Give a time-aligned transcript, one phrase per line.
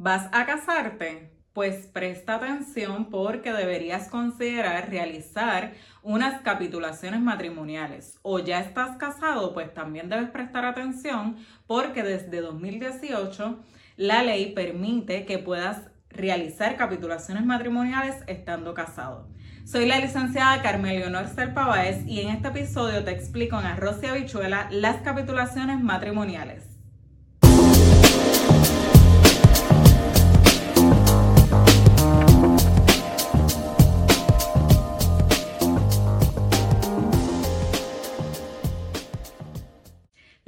[0.00, 1.32] ¿Vas a casarte?
[1.52, 5.72] Pues presta atención porque deberías considerar realizar
[6.04, 8.16] unas capitulaciones matrimoniales.
[8.22, 13.58] O ya estás casado, pues también debes prestar atención porque desde 2018
[13.96, 19.28] la ley permite que puedas realizar capitulaciones matrimoniales estando casado.
[19.64, 21.76] Soy la licenciada Carmen Leonor Serpa
[22.06, 26.77] y en este episodio te explico en Arroz y Habichuela las capitulaciones matrimoniales.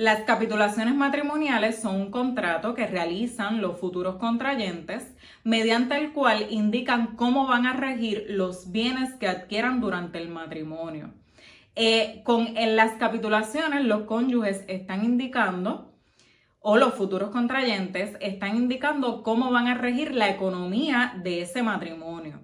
[0.00, 5.14] Las capitulaciones matrimoniales son un contrato que realizan los futuros contrayentes
[5.44, 11.12] mediante el cual indican cómo van a regir los bienes que adquieran durante el matrimonio.
[11.76, 15.92] Eh, con, en las capitulaciones los cónyuges están indicando
[16.60, 22.40] o los futuros contrayentes están indicando cómo van a regir la economía de ese matrimonio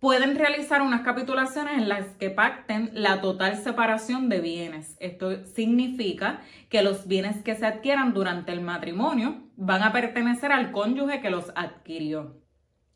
[0.00, 4.96] pueden realizar unas capitulaciones en las que pacten la total separación de bienes.
[4.98, 10.72] Esto significa que los bienes que se adquieran durante el matrimonio van a pertenecer al
[10.72, 12.34] cónyuge que los adquirió.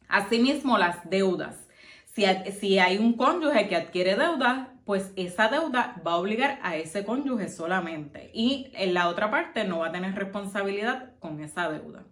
[0.08, 1.68] Asimismo, las deudas.
[2.06, 2.24] Si,
[2.58, 7.04] si hay un cónyuge que adquiere deuda, pues esa deuda va a obligar a ese
[7.04, 12.04] cónyuge solamente y en la otra parte no va a tener responsabilidad con esa deuda.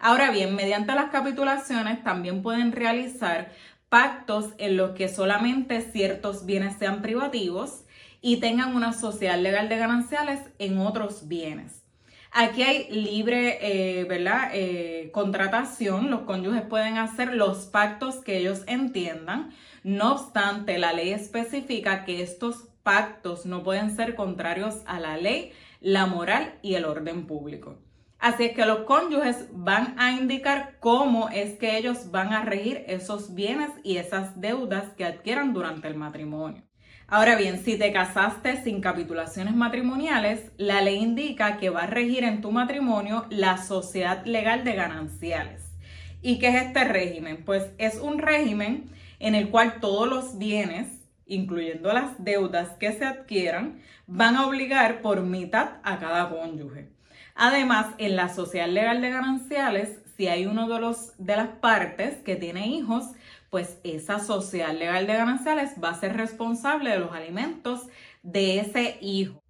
[0.00, 3.50] Ahora bien, mediante las capitulaciones también pueden realizar
[3.88, 7.84] pactos en los que solamente ciertos bienes sean privativos
[8.20, 11.84] y tengan una sociedad legal de gananciales en otros bienes.
[12.30, 14.50] Aquí hay libre, eh, ¿verdad?
[14.52, 16.10] Eh, contratación.
[16.10, 19.50] Los cónyuges pueden hacer los pactos que ellos entiendan.
[19.82, 25.52] No obstante, la ley especifica que estos pactos no pueden ser contrarios a la ley,
[25.80, 27.78] la moral y el orden público.
[28.18, 32.84] Así es que los cónyuges van a indicar cómo es que ellos van a regir
[32.88, 36.64] esos bienes y esas deudas que adquieran durante el matrimonio.
[37.06, 42.24] Ahora bien, si te casaste sin capitulaciones matrimoniales, la ley indica que va a regir
[42.24, 45.72] en tu matrimonio la sociedad legal de gananciales.
[46.20, 47.44] ¿Y qué es este régimen?
[47.44, 48.90] Pues es un régimen
[49.20, 55.00] en el cual todos los bienes, incluyendo las deudas que se adquieran, van a obligar
[55.00, 56.97] por mitad a cada cónyuge.
[57.40, 62.16] Además, en la sociedad legal de gananciales, si hay uno de, los, de las partes
[62.16, 63.12] que tiene hijos,
[63.48, 67.86] pues esa sociedad legal de gananciales va a ser responsable de los alimentos
[68.24, 69.40] de ese hijo.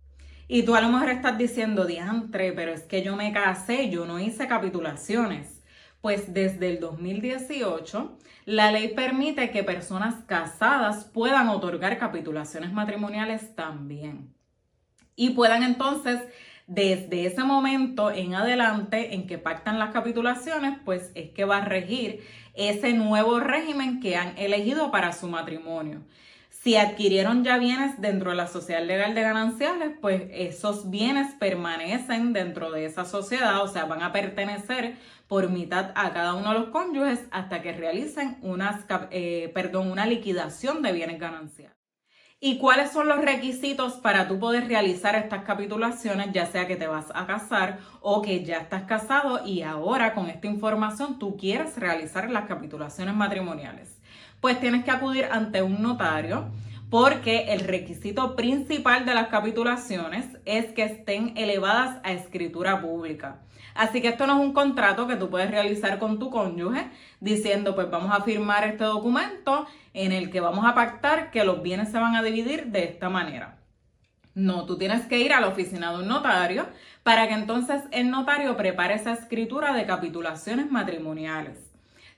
[0.49, 4.05] Y tú a lo mejor estás diciendo, diantre, pero es que yo me casé, yo
[4.05, 5.63] no hice capitulaciones.
[6.03, 14.35] Pues desde el 2018, la ley permite que personas casadas puedan otorgar capitulaciones matrimoniales también.
[15.17, 16.21] Y puedan entonces
[16.69, 21.65] desde ese momento en adelante en que pactan las capitulaciones, pues es que va a
[21.65, 22.21] regir
[22.55, 26.03] ese nuevo régimen que han elegido para su matrimonio.
[26.51, 32.35] Si adquirieron ya bienes dentro de la sociedad legal de gananciales, pues esos bienes permanecen
[32.35, 34.97] dentro de esa sociedad, o sea, van a pertenecer
[35.27, 38.39] por mitad a cada uno de los cónyuges hasta que realicen
[39.11, 41.78] eh, perdón, una liquidación de bienes gananciales.
[42.41, 46.87] ¿Y cuáles son los requisitos para tú poder realizar estas capitulaciones, ya sea que te
[46.87, 51.77] vas a casar o que ya estás casado y ahora con esta información tú quieres
[51.77, 53.99] realizar las capitulaciones matrimoniales?
[54.41, 56.45] Pues tienes que acudir ante un notario
[56.91, 63.41] porque el requisito principal de las capitulaciones es que estén elevadas a escritura pública.
[63.75, 66.89] Así que esto no es un contrato que tú puedes realizar con tu cónyuge
[67.21, 71.63] diciendo, pues vamos a firmar este documento en el que vamos a pactar que los
[71.63, 73.59] bienes se van a dividir de esta manera.
[74.35, 76.67] No, tú tienes que ir a la oficina de un notario
[77.03, 81.59] para que entonces el notario prepare esa escritura de capitulaciones matrimoniales.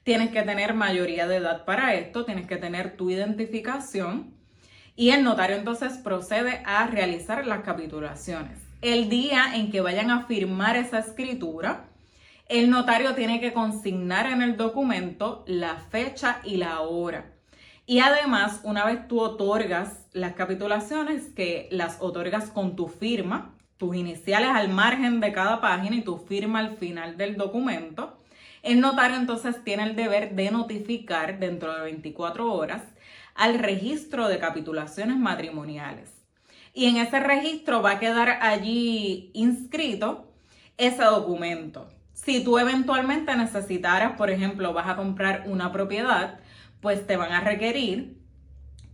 [0.03, 4.40] Tienes que tener mayoría de edad para esto, tienes que tener tu identificación
[5.01, 10.27] y el notario entonces procede a realizar las capitulaciones el día en que vayan a
[10.27, 11.85] firmar esa escritura,
[12.49, 17.33] el notario tiene que consignar en el documento la fecha y la hora.
[17.87, 23.97] Y además, una vez tú otorgas las capitulaciones, que las otorgas con tu firma, tus
[23.97, 28.19] iniciales al margen de cada página y tu firma al final del documento,
[28.63, 32.83] el notario entonces tiene el deber de notificar dentro de 24 horas
[33.41, 36.13] al registro de capitulaciones matrimoniales
[36.75, 40.31] y en ese registro va a quedar allí inscrito
[40.77, 41.89] ese documento.
[42.13, 46.39] Si tú eventualmente necesitaras, por ejemplo, vas a comprar una propiedad,
[46.83, 48.19] pues te van a requerir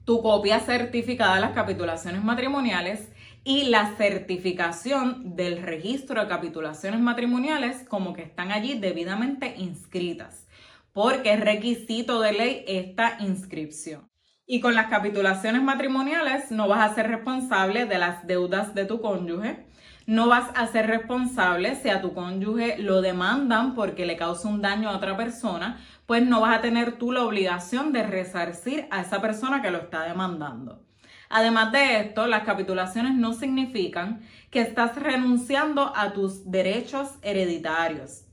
[0.05, 3.11] tu copia certificada de las capitulaciones matrimoniales
[3.43, 10.47] y la certificación del registro de capitulaciones matrimoniales como que están allí debidamente inscritas,
[10.93, 14.09] porque es requisito de ley esta inscripción.
[14.49, 19.01] Y con las capitulaciones matrimoniales no vas a ser responsable de las deudas de tu
[19.01, 19.67] cónyuge,
[20.07, 24.63] no vas a ser responsable si a tu cónyuge lo demandan porque le causa un
[24.63, 29.01] daño a otra persona, pues no vas a tener tú la obligación de resarcir a
[29.01, 30.81] esa persona que lo está demandando.
[31.29, 34.21] Además de esto, las capitulaciones no significan
[34.53, 38.27] que estás renunciando a tus derechos hereditarios.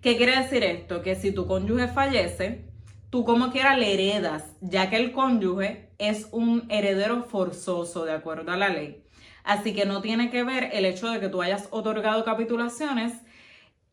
[0.00, 1.00] ¿Qué quiere decir esto?
[1.02, 2.69] Que si tu cónyuge fallece,
[3.10, 8.52] tú como quiera le heredas, ya que el cónyuge es un heredero forzoso de acuerdo
[8.52, 9.04] a la ley.
[9.44, 13.14] Así que no tiene que ver el hecho de que tú hayas otorgado capitulaciones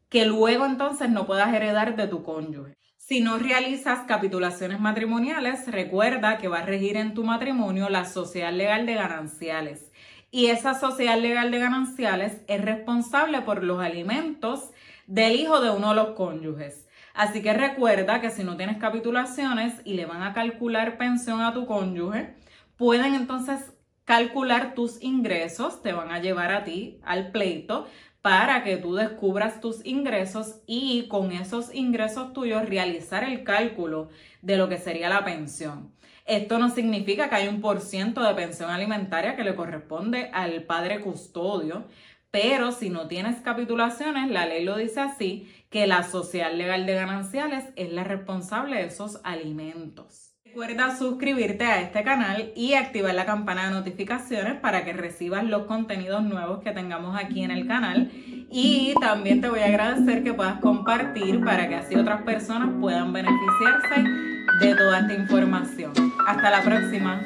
[0.09, 2.73] que luego entonces no puedas heredar de tu cónyuge.
[2.97, 8.51] Si no realizas capitulaciones matrimoniales, recuerda que va a regir en tu matrimonio la sociedad
[8.51, 9.91] legal de gananciales.
[10.29, 14.71] Y esa sociedad legal de gananciales es responsable por los alimentos
[15.07, 16.86] del hijo de uno de los cónyuges.
[17.17, 21.51] Así que recuerda que si no tienes capitulaciones y le van a calcular pensión a
[21.51, 22.35] tu cónyuge,
[22.75, 23.73] pueden entonces
[24.05, 27.87] calcular tus ingresos, te van a llevar a ti al pleito
[28.21, 34.09] para que tú descubras tus ingresos y con esos ingresos tuyos realizar el cálculo
[34.43, 35.91] de lo que sería la pensión.
[36.23, 40.65] Esto no significa que hay un por ciento de pensión alimentaria que le corresponde al
[40.65, 41.87] padre custodio,
[42.29, 46.95] pero si no tienes capitulaciones, la ley lo dice así, que la sociedad legal de
[46.95, 50.33] gananciales es la responsable de esos alimentos.
[50.45, 55.65] Recuerda suscribirte a este canal y activar la campana de notificaciones para que recibas los
[55.65, 58.09] contenidos nuevos que tengamos aquí en el canal.
[58.49, 63.13] Y también te voy a agradecer que puedas compartir para que así otras personas puedan
[63.13, 64.01] beneficiarse
[64.61, 65.91] de toda esta información.
[66.25, 67.21] Hasta la próxima.